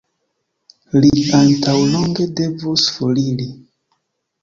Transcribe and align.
Li 1.03 1.11
antaŭlonge 1.41 2.29
devus 2.43 2.89
foriri. 2.97 3.51